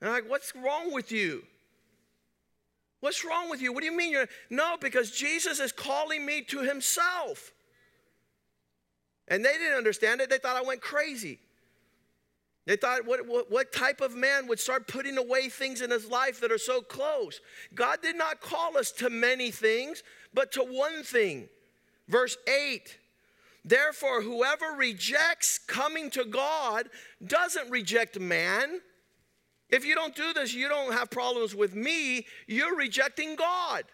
[0.00, 1.42] And I'm like, What's wrong with you?
[3.00, 3.72] What's wrong with you?
[3.72, 4.76] What do you mean you're no?
[4.80, 7.50] Because Jesus is calling me to Himself.
[9.28, 10.30] And they didn't understand it.
[10.30, 11.38] They thought I went crazy.
[12.66, 16.08] They thought, what, what, what, type of man would start putting away things in his
[16.08, 17.40] life that are so close?
[17.74, 21.48] God did not call us to many things, but to one thing.
[22.08, 22.98] Verse 8
[23.66, 26.88] Therefore, whoever rejects coming to God
[27.26, 28.80] doesn't reject man.
[29.70, 33.84] If you don't do this, you don't have problems with me, you're rejecting God.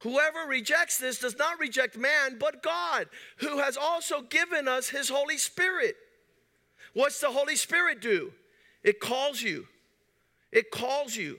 [0.00, 3.08] Whoever rejects this does not reject man, but God,
[3.38, 5.94] who has also given us his Holy Spirit.
[6.94, 8.32] What's the Holy Spirit do?
[8.82, 9.66] It calls you.
[10.52, 11.38] It calls you.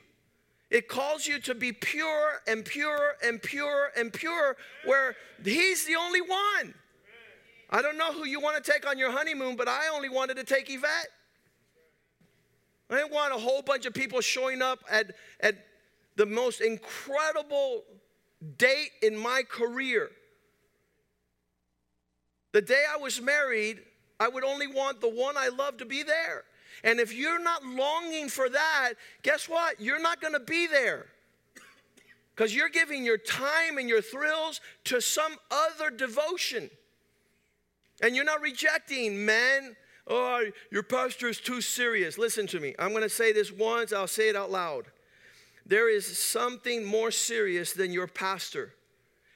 [0.70, 5.96] It calls you to be pure and pure and pure and pure, where He's the
[5.96, 6.74] only one.
[7.70, 10.38] I don't know who you want to take on your honeymoon, but I only wanted
[10.38, 11.08] to take Yvette.
[12.90, 15.56] I didn't want a whole bunch of people showing up at, at
[16.16, 17.84] the most incredible
[18.58, 20.10] date in my career.
[22.54, 23.80] The day I was married,
[24.20, 26.44] I would only want the one I love to be there.
[26.84, 29.80] And if you're not longing for that, guess what?
[29.80, 31.06] You're not going to be there.
[32.36, 36.70] Because you're giving your time and your thrills to some other devotion.
[38.02, 39.76] And you're not rejecting men.
[40.08, 42.18] Oh, your pastor is too serious.
[42.18, 42.74] Listen to me.
[42.80, 44.86] I'm going to say this once, I'll say it out loud.
[45.72, 48.74] There is something more serious than your pastor,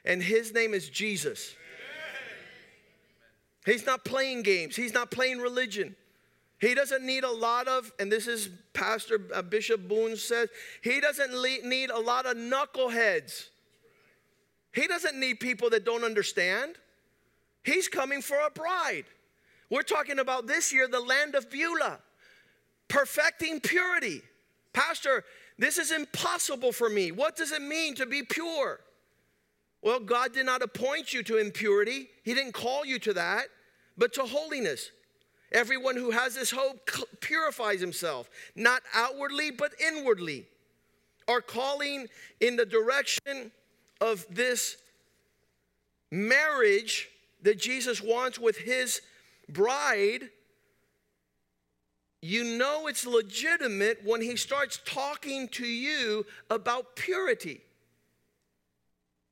[0.03, 1.55] and his name is Jesus.
[3.65, 5.95] He's not playing games, he's not playing religion.
[6.59, 10.49] He doesn't need a lot of, and this is Pastor uh, Bishop Boone says,
[10.81, 11.31] he doesn't
[11.63, 13.47] need a lot of knuckleheads.
[14.73, 16.75] He doesn't need people that don't understand.
[17.63, 19.05] He's coming for a bride.
[19.69, 21.99] We're talking about this year, the land of Beulah,
[22.89, 24.21] perfecting purity.
[24.73, 25.23] Pastor,
[25.57, 27.11] this is impossible for me.
[27.11, 28.79] What does it mean to be pure?
[29.81, 33.45] Well, God did not appoint you to impurity, He didn't call you to that,
[33.97, 34.91] but to holiness.
[35.51, 36.89] Everyone who has this hope
[37.21, 40.47] purifies himself, not outwardly, but inwardly.
[41.27, 42.07] Our calling
[42.41, 43.51] in the direction
[44.01, 44.77] of this
[46.11, 47.09] marriage
[47.43, 49.01] that Jesus wants with his
[49.47, 50.29] bride
[52.25, 57.61] you know it's legitimate when he starts talking to you about purity.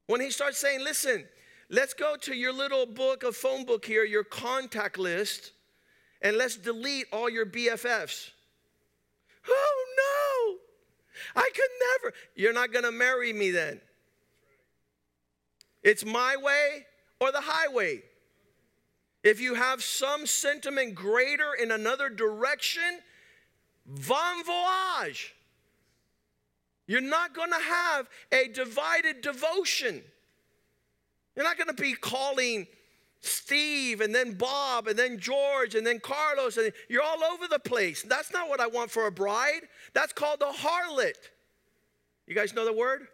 [0.06, 1.26] When he starts saying, listen,
[1.72, 5.54] let's go to your little book, a phone book here, your contact list,
[6.22, 8.30] and let's delete all your BFFs.
[9.50, 10.60] Oh
[11.36, 12.16] no, I could never.
[12.36, 13.82] You're not gonna marry me then.
[15.82, 16.86] It's my way
[17.20, 18.04] or the highway.
[19.24, 23.00] If you have some sentiment greater in another direction,
[23.86, 25.34] bon voyage.
[26.88, 30.02] You're not going to have a divided devotion.
[31.36, 32.68] You're not going to be calling
[33.22, 37.60] Steve and then Bob and then George and then Carlos and you're all over the
[37.60, 38.04] place.
[38.04, 39.62] That's not what I want for a bride.
[39.94, 41.16] That's called a harlot.
[42.28, 43.08] You guys know the word?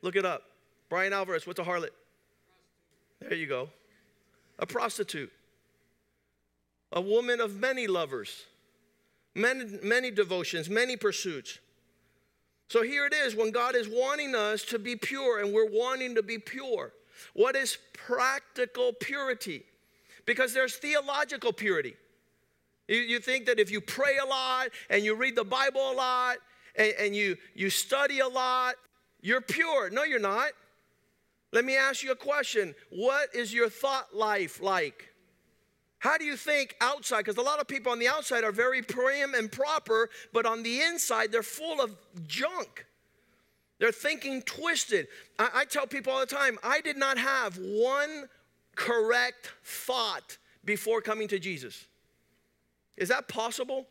[0.00, 0.44] Look it up.
[0.88, 1.90] Brian Alvarez, what's a harlot?
[3.20, 3.68] There you go
[4.58, 5.32] a prostitute,
[6.92, 8.44] a woman of many lovers,
[9.34, 11.58] many, many devotions, many pursuits.
[12.68, 16.14] So here it is when God is wanting us to be pure and we're wanting
[16.14, 16.92] to be pure.
[17.34, 19.64] What is practical purity?
[20.26, 21.94] Because there's theological purity.
[22.88, 25.94] You, you think that if you pray a lot and you read the Bible a
[25.94, 26.36] lot
[26.76, 28.74] and, and you, you study a lot,
[29.20, 29.90] you're pure.
[29.90, 30.50] No, you're not.
[31.54, 32.74] Let me ask you a question.
[32.90, 35.14] What is your thought life like?
[36.00, 37.18] How do you think outside?
[37.18, 40.64] Because a lot of people on the outside are very prim and proper, but on
[40.64, 42.84] the inside, they're full of junk.
[43.78, 45.06] They're thinking twisted.
[45.38, 48.28] I, I, tell people all the time I did not have one
[48.74, 51.86] correct thought before coming to Jesus.
[52.96, 53.86] Is that possible?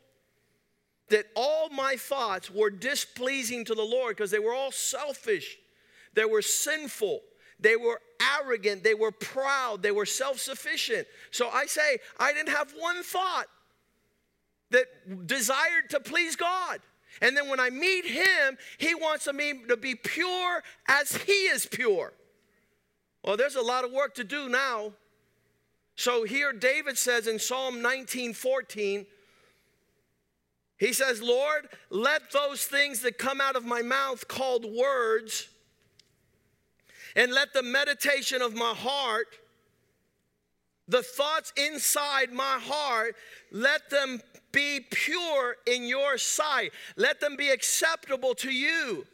[1.10, 5.58] That all my thoughts were displeasing to the Lord because they were all selfish,
[6.14, 7.22] they were sinful.
[7.64, 8.02] They were
[8.42, 11.08] arrogant, they were proud, they were self sufficient.
[11.32, 13.48] So I say, I didn't have one thought
[14.72, 16.80] that desired to please God.
[17.22, 21.66] And then when I meet him, he wants me to be pure as he is
[21.66, 22.12] pure.
[23.24, 24.92] Well, there's a lot of work to do now.
[25.96, 29.06] So here David says in Psalm 19 14,
[30.80, 35.48] he says, Lord, let those things that come out of my mouth called words,
[37.16, 39.28] and let the meditation of my heart,
[40.88, 43.16] the thoughts inside my heart,
[43.52, 44.22] let them
[44.52, 46.72] be pure in your sight.
[46.96, 49.06] Let them be acceptable to you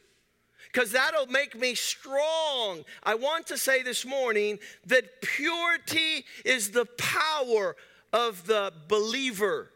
[0.72, 2.84] because that'll make me strong.
[3.04, 7.76] I want to say this morning that purity is the power
[8.14, 9.72] of the believer.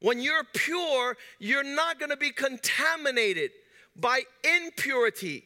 [0.00, 3.50] When you're pure, you're not going to be contaminated
[3.94, 5.44] by impurity.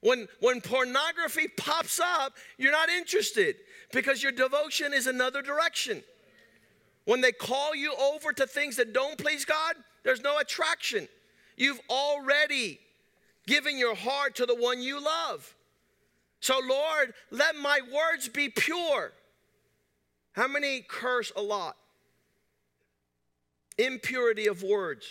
[0.00, 3.56] When, when pornography pops up, you're not interested
[3.92, 6.02] because your devotion is another direction.
[7.04, 11.08] When they call you over to things that don't please God, there's no attraction.
[11.56, 12.80] You've already
[13.46, 15.54] given your heart to the one you love.
[16.40, 19.12] So, Lord, let my words be pure.
[20.32, 21.76] How many curse a lot?
[23.76, 25.06] Impurity of words.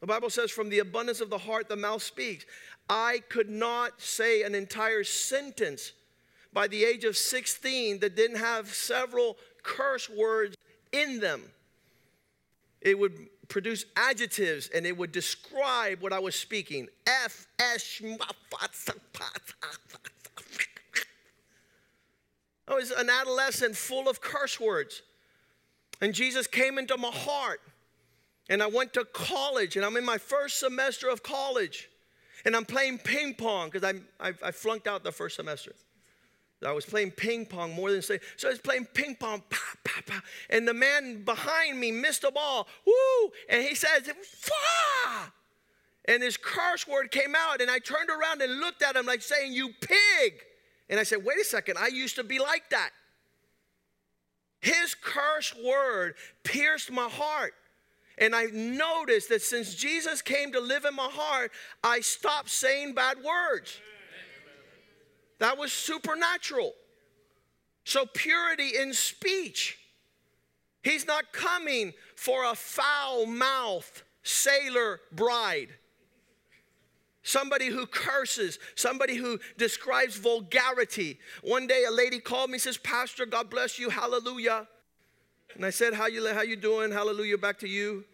[0.00, 2.44] The Bible says, from the abundance of the heart, the mouth speaks.
[2.88, 5.92] I could not say an entire sentence
[6.52, 10.56] by the age of 16 that didn't have several curse words
[10.92, 11.42] in them.
[12.80, 16.88] It would produce adjectives and it would describe what I was speaking.
[17.06, 18.02] F, S,
[22.66, 25.02] I was an adolescent full of curse words.
[26.00, 27.60] And Jesus came into my heart.
[28.50, 31.88] And I went to college, and I'm in my first semester of college.
[32.44, 35.72] And I'm playing ping pong because I, I, I flunked out the first semester.
[36.64, 38.20] I was playing ping pong more than say.
[38.36, 39.42] So I was playing ping pong,
[40.50, 42.68] and the man behind me missed a ball.
[42.86, 43.32] Woo!
[43.48, 45.30] And he says, Fah!
[46.06, 49.22] And his curse word came out, and I turned around and looked at him like
[49.22, 50.34] saying, You pig!
[50.88, 52.90] And I said, Wait a second, I used to be like that.
[54.60, 57.52] His curse word pierced my heart.
[58.18, 61.50] And I noticed that since Jesus came to live in my heart,
[61.82, 63.80] I stopped saying bad words.
[65.38, 66.72] That was supernatural.
[67.84, 69.78] So, purity in speech.
[70.82, 75.68] He's not coming for a foul mouth sailor bride.
[77.22, 81.18] Somebody who curses, somebody who describes vulgarity.
[81.42, 83.90] One day a lady called me says, "Pastor, God bless you.
[83.90, 84.68] Hallelujah."
[85.54, 86.92] And I said, "How you how you doing?
[86.92, 88.04] Hallelujah back to you."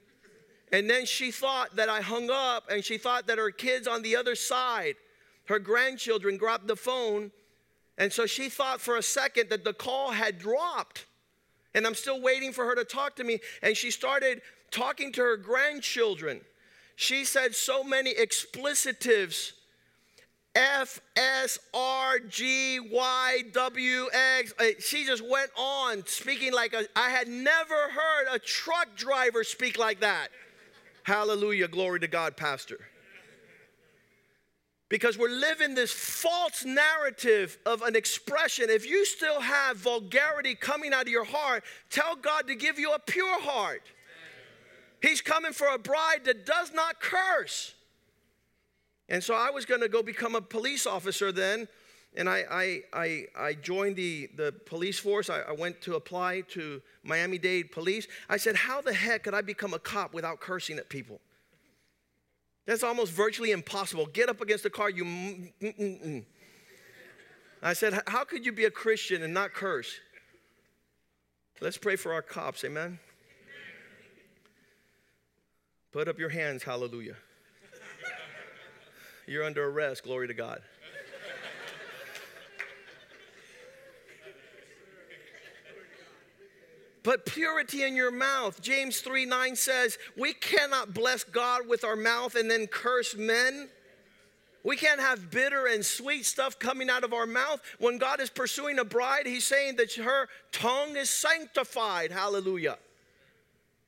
[0.72, 4.02] And then she thought that I hung up and she thought that her kids on
[4.02, 4.94] the other side
[5.50, 7.32] her grandchildren grabbed the phone.
[7.98, 11.06] And so she thought for a second that the call had dropped.
[11.74, 13.40] And I'm still waiting for her to talk to me.
[13.60, 16.40] And she started talking to her grandchildren.
[16.94, 19.52] She said so many explicitives
[20.54, 24.52] F, S, R, G, Y, W, X.
[24.58, 29.44] Uh, she just went on speaking like a, I had never heard a truck driver
[29.44, 30.28] speak like that.
[31.04, 31.68] Hallelujah.
[31.68, 32.78] Glory to God, Pastor
[34.90, 38.68] because we're living this false narrative of an expression.
[38.68, 42.92] If you still have vulgarity coming out of your heart, tell God to give you
[42.92, 43.82] a pure heart.
[45.00, 47.72] He's coming for a bride that does not curse.
[49.10, 51.66] And so I was going to go become a police officer then.
[52.16, 55.28] And I, I, I, I joined the, the police force.
[55.28, 58.06] I, I went to apply to Miami Dade Police.
[58.28, 61.20] I said, How the heck could I become a cop without cursing at people?
[62.66, 64.06] That's almost virtually impossible.
[64.06, 65.04] Get up against the car, you.
[65.04, 66.24] Mm-mm-mm.
[67.62, 69.92] I said, How could you be a Christian and not curse?
[71.60, 72.98] Let's pray for our cops, amen?
[75.92, 77.16] Put up your hands, hallelujah.
[79.30, 80.60] You're under arrest, glory to God.
[87.04, 88.60] but purity in your mouth.
[88.60, 93.68] James 3 9 says, We cannot bless God with our mouth and then curse men.
[94.64, 97.60] We can't have bitter and sweet stuff coming out of our mouth.
[97.78, 102.10] When God is pursuing a bride, He's saying that her tongue is sanctified.
[102.10, 102.78] Hallelujah.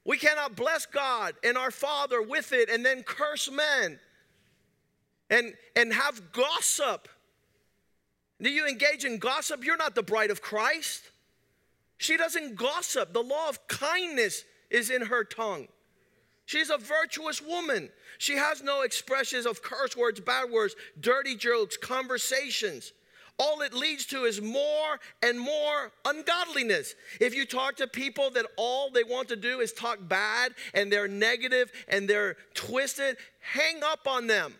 [0.05, 3.99] We cannot bless God and our Father with it and then curse men
[5.33, 7.09] and, and have gossip.
[8.41, 9.65] Do you engage in gossip?
[9.65, 11.11] You're not the bride of Christ.
[11.99, 13.13] She doesn't gossip.
[13.13, 15.69] The law of kindness is in her tongue.
[16.45, 17.89] She's a virtuous woman.
[18.19, 22.93] She has no expressions of curse words, bad words, dirty jokes, conversations.
[23.39, 26.95] all it leads to is more and more ungodliness.
[27.21, 30.93] If you talk to people that all they want to do is talk bad and
[30.93, 34.55] they're negative and they're twisted, hang up on them.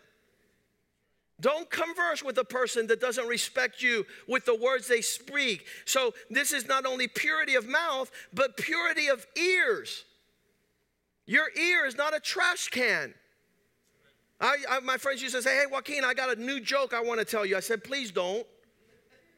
[1.43, 5.65] Don't converse with a person that doesn't respect you with the words they speak.
[5.83, 10.05] So, this is not only purity of mouth, but purity of ears.
[11.25, 13.13] Your ear is not a trash can.
[14.39, 17.01] I, I, my friends used to say, Hey, Joaquin, I got a new joke I
[17.01, 17.57] want to tell you.
[17.57, 18.47] I said, Please don't.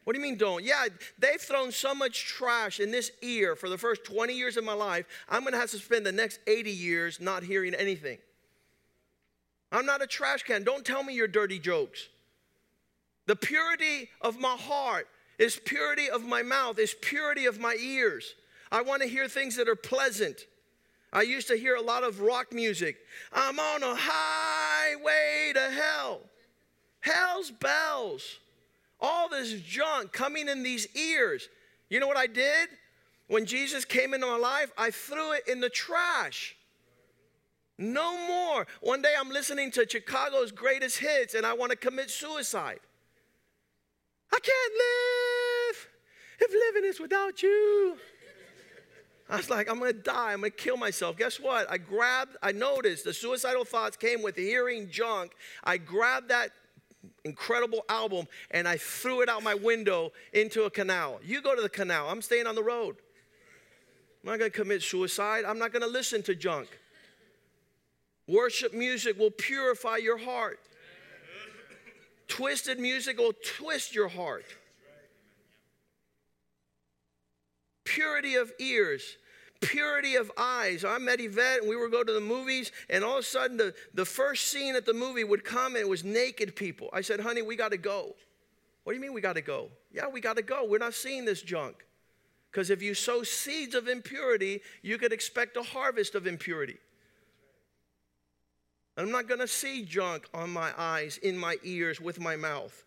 [0.04, 0.64] What do you mean, don't?
[0.64, 0.86] Yeah,
[1.18, 4.74] they've thrown so much trash in this ear for the first 20 years of my
[4.74, 5.08] life.
[5.28, 8.20] I'm going to have to spend the next 80 years not hearing anything.
[9.72, 10.64] I'm not a trash can.
[10.64, 12.08] Don't tell me your dirty jokes.
[13.26, 15.08] The purity of my heart
[15.38, 18.36] is purity of my mouth, is purity of my ears.
[18.72, 20.46] I want to hear things that are pleasant.
[21.12, 22.98] I used to hear a lot of rock music.
[23.32, 26.22] I'm on a highway to hell.
[27.00, 28.40] Hell's bells.
[29.00, 31.48] All this junk coming in these ears.
[31.90, 32.70] You know what I did?
[33.28, 36.56] When Jesus came into my life, I threw it in the trash.
[37.78, 38.68] No more.
[38.82, 42.80] One day I'm listening to Chicago's greatest hits and I want to commit suicide.
[44.34, 45.88] I can't live
[46.40, 47.98] if living is without you.
[49.30, 51.18] I was like, I'm gonna die, I'm gonna kill myself.
[51.18, 51.70] Guess what?
[51.70, 55.32] I grabbed, I noticed the suicidal thoughts came with hearing junk.
[55.64, 56.52] I grabbed that
[57.24, 61.20] incredible album and I threw it out my window into a canal.
[61.24, 62.98] You go to the canal, I'm staying on the road.
[64.24, 66.68] I'm not gonna commit suicide, I'm not gonna listen to junk.
[68.28, 70.60] Worship music will purify your heart.
[72.28, 74.46] Twisted music will twist your heart.
[77.84, 79.18] Purity of ears,
[79.62, 80.84] purity of eyes.
[80.84, 83.58] I met Yvette and we were going to the movies, and all of a sudden
[83.58, 86.90] the, the first scene at the movie would come and it was naked people.
[86.92, 88.16] I said, honey, we got to go.
[88.84, 89.70] What do you mean we got to go?
[89.92, 90.66] Yeah, we got to go.
[90.68, 91.86] We're not seeing this junk.
[92.52, 96.78] Because if you sow seeds of impurity, you could expect a harvest of impurity.
[98.98, 102.84] I'm not going to see junk on my eyes, in my ears, with my mouth.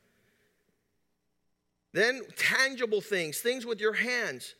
[1.92, 4.54] Then tangible things, things with your hands.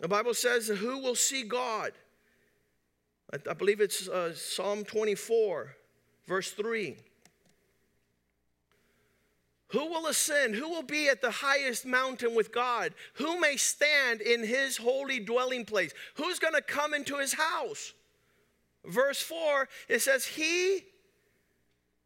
[0.00, 1.92] The Bible says, Who will see God?
[3.32, 5.74] I, I believe it's uh, Psalm 24,
[6.26, 6.96] verse 3.
[9.68, 10.54] Who will ascend?
[10.54, 12.92] Who will be at the highest mountain with God?
[13.14, 15.94] Who may stand in his holy dwelling place?
[16.16, 17.94] Who's going to come into his house?
[18.84, 20.84] Verse 4, it says, He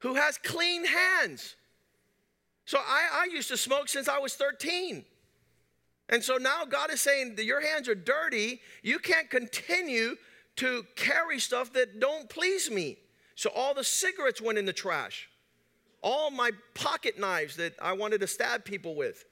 [0.01, 1.57] who has clean hands.
[2.65, 5.05] So I, I used to smoke since I was 13.
[6.09, 8.61] And so now God is saying that your hands are dirty.
[8.83, 10.17] You can't continue
[10.57, 12.99] to carry stuff that don't please me.
[13.35, 15.29] So all the cigarettes went in the trash.
[16.03, 19.25] All my pocket knives that I wanted to stab people with.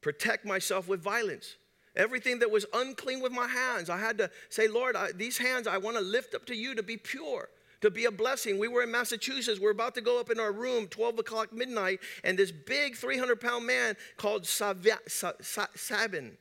[0.00, 1.56] Protect myself with violence.
[1.96, 5.66] Everything that was unclean with my hands, I had to say, Lord, I, these hands
[5.66, 7.48] I want to lift up to you to be pure,
[7.82, 8.58] to be a blessing.
[8.58, 9.60] We were in Massachusetts.
[9.60, 13.40] We're about to go up in our room, 12 o'clock midnight, and this big 300
[13.40, 16.36] pound man called Sabin, Savin.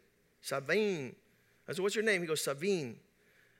[1.67, 2.21] I said, What's your name?
[2.21, 2.95] He goes, Savin.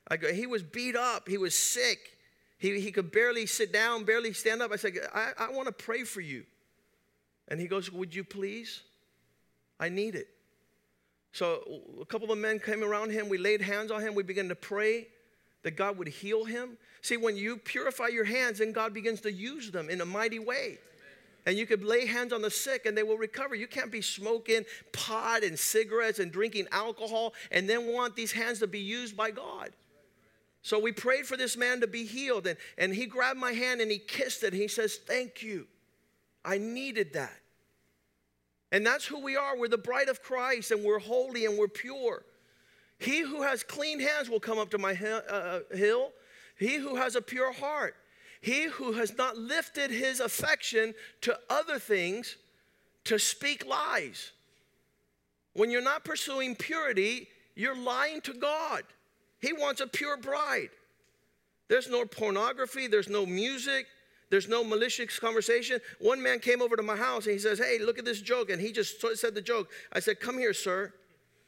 [0.08, 2.18] I go, He was beat up, he was sick.
[2.58, 4.72] He, he could barely sit down, barely stand up.
[4.72, 6.46] I said, I, I want to pray for you.
[7.50, 8.82] And he goes, Would you please?
[9.80, 10.28] I need it.
[11.34, 13.28] So a couple of men came around him.
[13.28, 14.14] We laid hands on him.
[14.14, 15.08] We began to pray
[15.64, 16.78] that God would heal him.
[17.02, 20.40] See, when you purify your hands, then God begins to use them in a mighty
[20.40, 20.78] way.
[21.46, 23.56] And you could lay hands on the sick and they will recover.
[23.56, 24.64] You can't be smoking
[24.94, 29.32] pot and cigarettes and drinking alcohol and then want these hands to be used by
[29.32, 29.72] God.
[30.62, 32.48] So we prayed for this man to be healed.
[32.48, 34.54] And, and he grabbed my hand and he kissed it.
[34.54, 35.68] He says, Thank you.
[36.46, 37.38] I needed that.
[38.74, 39.55] And that's who we are.
[39.55, 42.26] We're the bride of Christ, and we're holy and we're pure.
[42.97, 46.11] He who has clean hands will come up to my uh, uh, hill.
[46.57, 47.95] He who has a pure heart.
[48.41, 52.36] He who has not lifted his affection to other things
[53.05, 54.32] to speak lies.
[55.53, 58.84] When you're not pursuing purity, you're lying to God.
[59.39, 60.69] He wants a pure bride.
[61.67, 63.86] There's no pornography, there's no music,
[64.30, 65.80] there's no malicious conversation.
[65.99, 68.49] One man came over to my house and he says, Hey, look at this joke.
[68.49, 69.69] And he just said the joke.
[69.91, 70.93] I said, Come here, sir.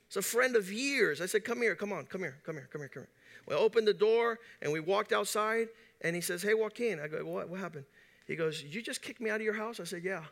[0.08, 1.22] It's a friend of years.
[1.22, 3.10] I said, Come here, come on, come here, come here, come here, come here.
[3.48, 5.68] We opened the door and we walked outside
[6.02, 7.00] and he says, Hey, Joaquin.
[7.00, 7.86] I go, What, what happened?
[8.28, 9.80] He goes, You just kicked me out of your house?
[9.80, 10.24] I said, Yeah.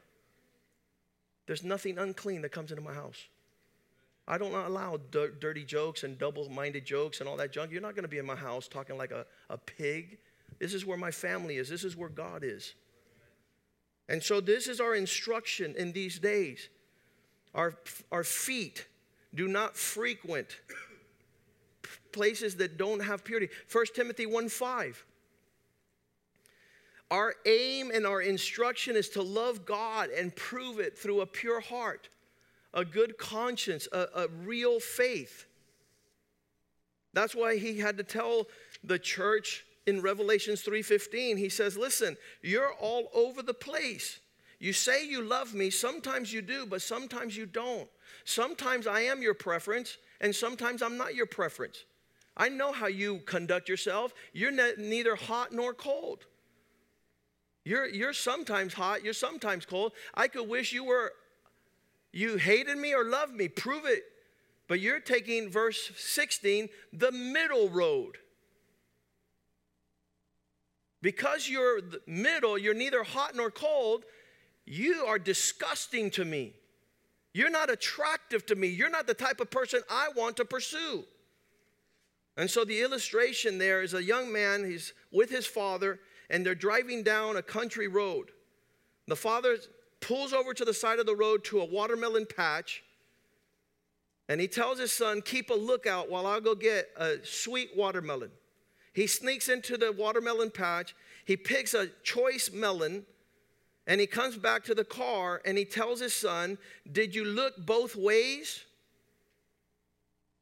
[1.45, 3.27] There's nothing unclean that comes into my house.
[4.27, 7.71] I don't allow dirty jokes and double minded jokes and all that junk.
[7.71, 10.17] You're not going to be in my house talking like a, a pig.
[10.59, 11.69] This is where my family is.
[11.69, 12.73] This is where God is.
[14.09, 16.69] And so, this is our instruction in these days.
[17.55, 17.75] Our,
[18.11, 18.87] our feet
[19.33, 20.57] do not frequent
[22.11, 23.49] places that don't have purity.
[23.71, 25.05] 1 Timothy 1 5.
[27.11, 31.59] Our aim and our instruction is to love God and prove it through a pure
[31.59, 32.09] heart,
[32.73, 35.45] a good conscience, a, a real faith.
[37.13, 38.47] That's why he had to tell
[38.83, 41.37] the church in Revelations 3:15.
[41.37, 44.19] He says, "Listen, you're all over the place.
[44.59, 47.89] You say you love me, sometimes you do, but sometimes you don't.
[48.23, 51.83] Sometimes I am your preference, and sometimes I'm not your preference.
[52.37, 54.13] I know how you conduct yourself.
[54.31, 56.25] You're ne- neither hot nor cold.
[57.65, 59.93] You're, you're sometimes hot, you're sometimes cold.
[60.13, 61.13] I could wish you were,
[62.11, 63.47] you hated me or loved me.
[63.49, 64.03] Prove it.
[64.67, 68.17] But you're taking verse 16, the middle road.
[71.03, 74.05] Because you're the middle, you're neither hot nor cold,
[74.65, 76.53] you are disgusting to me.
[77.33, 78.69] You're not attractive to me.
[78.69, 81.03] You're not the type of person I want to pursue.
[82.37, 85.99] And so the illustration there is a young man, he's with his father,
[86.29, 88.31] and they're driving down a country road.
[89.07, 89.57] The father
[89.99, 92.81] pulls over to the side of the road to a watermelon patch,
[94.29, 98.31] and he tells his son, Keep a lookout while I go get a sweet watermelon.
[98.93, 103.05] He sneaks into the watermelon patch, he picks a choice melon,
[103.87, 106.57] and he comes back to the car and he tells his son,
[106.89, 108.63] Did you look both ways?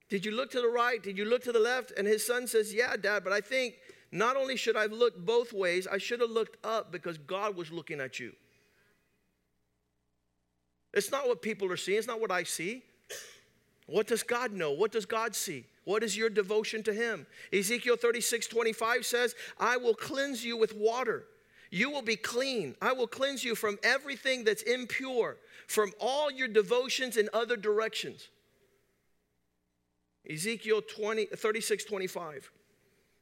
[0.10, 1.02] Did you look to the right?
[1.02, 1.94] Did you look to the left?
[1.98, 3.76] And his son says, Yeah, dad, but I think
[4.12, 7.56] not only should I have looked both ways, I should have looked up because God
[7.56, 8.34] was looking at you.
[10.94, 12.84] It's not what people are seeing, it's not what I see.
[13.92, 14.72] What does God know?
[14.72, 15.66] What does God see?
[15.84, 17.28] What is your devotion to Him?
[17.52, 21.26] Ezekiel 36 25 says, I will cleanse you with water.
[21.72, 22.76] You will be clean.
[22.82, 25.38] I will cleanse you from everything that's impure,
[25.68, 28.30] from all your devotions in other directions.
[30.30, 32.52] Ezekiel 20, 36 25.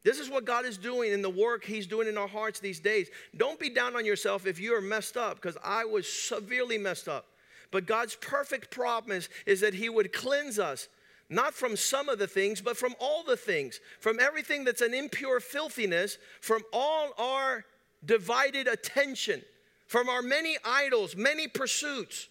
[0.03, 2.79] This is what God is doing in the work He's doing in our hearts these
[2.79, 3.09] days.
[3.35, 7.07] Don't be down on yourself if you are messed up, because I was severely messed
[7.07, 7.25] up.
[7.71, 10.87] But God's perfect promise is that He would cleanse us,
[11.29, 14.93] not from some of the things, but from all the things, from everything that's an
[14.93, 17.65] impure filthiness, from all our
[18.05, 19.41] divided attention,
[19.87, 22.27] from our many idols, many pursuits.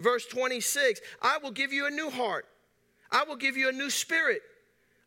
[0.00, 2.46] Verse 26 I will give you a new heart,
[3.10, 4.42] I will give you a new spirit.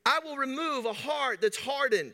[0.06, 2.14] I will remove a heart that's hardened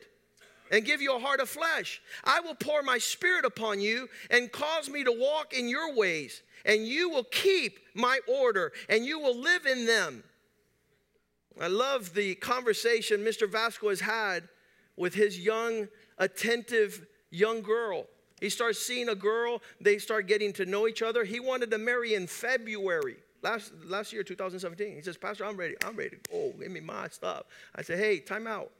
[0.71, 2.01] and give you a heart of flesh.
[2.23, 6.41] I will pour my spirit upon you and cause me to walk in your ways,
[6.65, 10.23] and you will keep my order and you will live in them.
[11.59, 13.49] I love the conversation Mr.
[13.49, 14.47] Vasco has had
[14.95, 15.87] with his young,
[16.17, 18.05] attentive young girl.
[18.39, 21.23] He starts seeing a girl, they start getting to know each other.
[21.23, 23.17] He wanted to marry in February.
[23.43, 25.75] Last, last year, 2017, he says, Pastor, I'm ready.
[25.85, 26.53] I'm ready go.
[26.59, 27.43] Give me my stuff.
[27.75, 28.71] I said, hey, time out.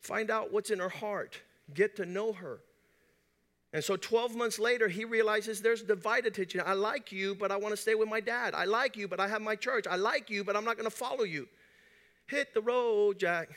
[0.00, 1.40] Find out what's in her heart.
[1.74, 2.60] Get to know her.
[3.72, 6.62] And so 12 months later, he realizes there's divided attention.
[6.64, 8.54] I like you, but I want to stay with my dad.
[8.54, 9.86] I like you, but I have my church.
[9.86, 11.48] I like you, but I'm not going to follow you.
[12.26, 13.50] Hit the road, Jack.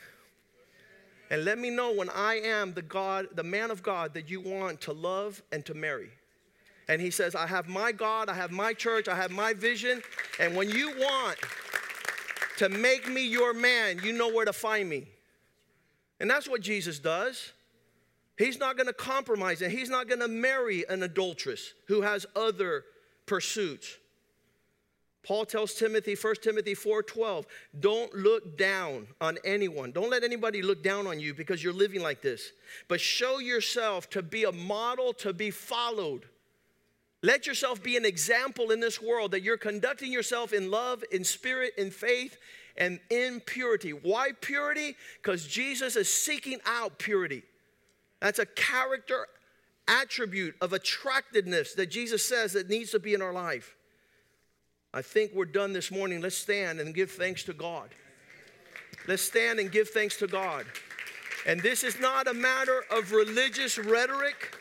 [1.31, 4.41] And let me know when I am the God, the man of God that you
[4.41, 6.09] want to love and to marry.
[6.87, 10.01] And he says, I have my God, I have my church, I have my vision.
[10.39, 11.37] And when you want
[12.57, 15.07] to make me your man, you know where to find me.
[16.19, 17.53] And that's what Jesus does.
[18.39, 22.25] He's not going to compromise and he's not going to marry an adulteress who has
[22.35, 22.85] other
[23.27, 23.97] pursuits.
[25.23, 27.45] Paul tells Timothy, 1 Timothy 4:12,
[27.79, 29.91] don't look down on anyone.
[29.91, 32.51] Don't let anybody look down on you because you're living like this.
[32.87, 36.25] But show yourself to be a model to be followed
[37.21, 41.23] let yourself be an example in this world that you're conducting yourself in love, in
[41.23, 42.37] spirit, in faith,
[42.77, 43.91] and in purity.
[43.91, 44.95] Why purity?
[45.21, 47.43] Because Jesus is seeking out purity.
[48.19, 49.27] That's a character
[49.87, 53.75] attribute of attractiveness that Jesus says that needs to be in our life.
[54.93, 56.21] I think we're done this morning.
[56.21, 57.89] Let's stand and give thanks to God.
[59.07, 60.65] Let's stand and give thanks to God.
[61.47, 64.55] And this is not a matter of religious rhetoric.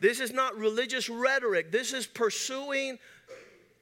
[0.00, 1.72] This is not religious rhetoric.
[1.72, 2.98] This is pursuing,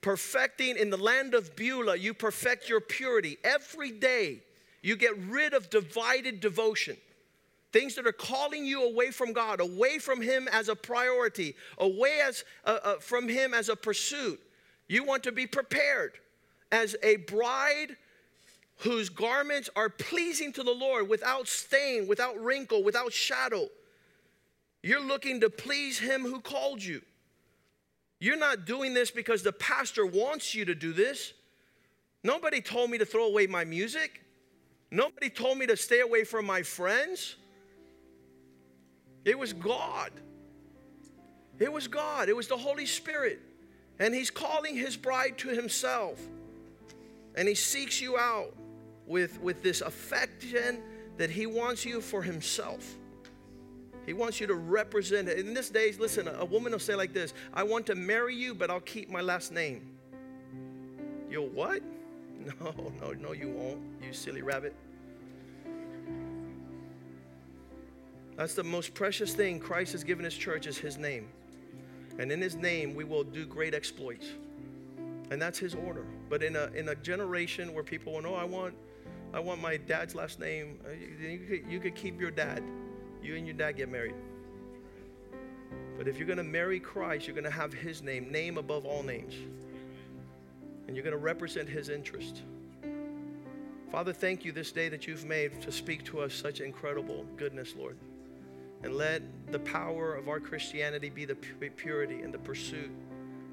[0.01, 1.97] perfecting in the land of Beulah.
[1.97, 3.39] You perfect your purity.
[3.45, 4.41] Every day,
[4.83, 6.97] you get rid of divided devotion.
[7.73, 12.21] Things that are calling you away from God, away from Him as a priority, away
[12.23, 14.41] as, uh, uh, from Him as a pursuit.
[14.89, 16.13] You want to be prepared
[16.71, 17.97] as a bride
[18.79, 23.69] whose garments are pleasing to the Lord without stain, without wrinkle, without shadow.
[24.83, 27.01] You're looking to please him who called you.
[28.19, 31.33] You're not doing this because the pastor wants you to do this.
[32.25, 34.21] Nobody told me to throw away my music.
[34.91, 37.37] Nobody told me to stay away from my friends.
[39.25, 40.11] It was God.
[41.59, 42.29] It was God.
[42.29, 43.41] It was the Holy Spirit.
[43.99, 46.21] And He's calling His bride to Himself.
[47.35, 48.55] And He seeks you out
[49.07, 50.83] with, with this affection
[51.19, 52.97] that He wants you for Himself.
[54.07, 55.39] He wants you to represent it.
[55.39, 58.55] In this days, listen, a woman will say like this I want to marry you,
[58.55, 59.93] but I'll keep my last name.
[61.31, 61.83] You'll what?
[62.61, 64.75] No, no, no, you won't, you silly rabbit.
[68.37, 71.29] That's the most precious thing Christ has given his church is his name.
[72.19, 74.27] And in his name, we will do great exploits.
[75.31, 76.05] And that's his order.
[76.29, 78.75] But in a, in a generation where people will know, I want,
[79.33, 82.63] I want my dad's last name, uh, you could, you could keep your dad
[83.23, 84.15] you and your dad get married.
[85.97, 88.85] But if you're going to marry Christ, you're going to have his name, name above
[88.85, 89.35] all names.
[90.87, 92.43] And you're going to represent his interest.
[93.91, 97.75] Father, thank you this day that you've made to speak to us such incredible goodness,
[97.77, 97.97] Lord.
[98.83, 99.23] And let
[99.53, 102.91] the power of our Christianity be the purity and the pursuit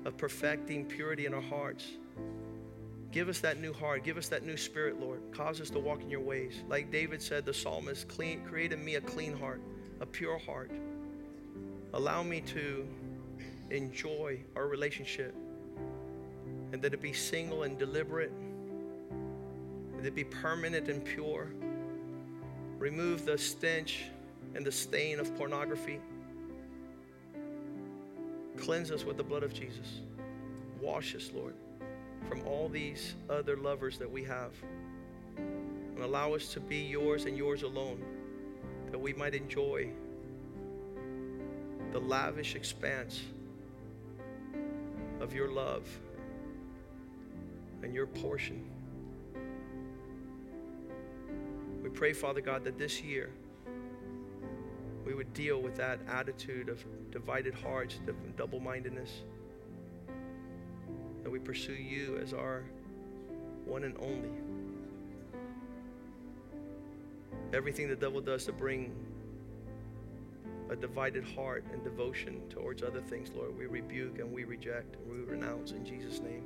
[0.06, 1.86] of perfecting purity in our hearts.
[3.12, 4.04] Give us that new heart.
[4.04, 5.22] Give us that new spirit, Lord.
[5.32, 6.62] Cause us to walk in your ways.
[6.68, 8.44] Like David said, the psalmist, clean,
[8.84, 9.62] me a clean heart,
[10.00, 10.72] a pure heart.
[11.94, 12.88] Allow me to
[13.72, 15.36] enjoy our relationship
[16.72, 18.32] and that it be single and deliberate,
[19.98, 21.52] that it be permanent and pure.
[22.78, 24.06] Remove the stench
[24.56, 26.00] and the stain of pornography.
[28.58, 30.02] Cleanse us with the blood of Jesus.
[30.82, 31.54] Wash us, Lord
[32.28, 34.52] from all these other lovers that we have.
[35.38, 38.04] And allow us to be yours and yours alone,
[38.91, 39.89] that we might enjoy
[41.91, 43.22] the lavish expanse
[45.20, 45.88] of your love
[47.84, 48.64] and your portion.
[51.84, 53.32] We pray, Father God, that this year
[55.10, 57.95] we would deal with that attitude of divided hearts,
[58.38, 59.10] double mindedness
[61.24, 62.64] that we pursue you as our
[63.66, 64.30] one and only.
[67.53, 68.93] Everything the devil does to bring
[70.70, 75.12] a divided heart and devotion towards other things, Lord, we rebuke and we reject and
[75.12, 76.43] we renounce in Jesus' name.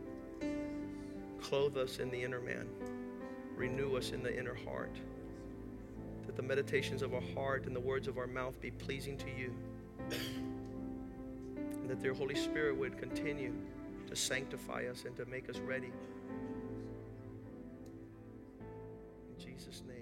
[1.42, 2.70] Clothe us in the inner man,
[3.58, 4.96] renew us in the inner heart,
[6.34, 9.30] that the meditations of our heart and the words of our mouth be pleasing to
[9.38, 9.54] you,
[11.60, 13.54] and that your Holy Spirit would continue
[14.08, 15.92] to sanctify us and to make us ready.
[19.30, 19.93] In Jesus' name.